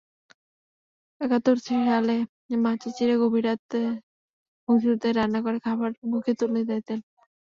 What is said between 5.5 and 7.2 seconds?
খাবার মুখে তুলে দিতেন।